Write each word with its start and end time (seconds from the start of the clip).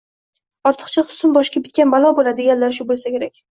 Ortiqcha 0.69 1.03
husn 1.09 1.37
boshga 1.37 1.63
bitgan 1.67 1.93
balo 1.97 2.13
bo’ladi, 2.23 2.37
deganlari 2.49 2.81
shu 2.81 2.91
bo’lsa 2.93 3.17
kerak. 3.19 3.41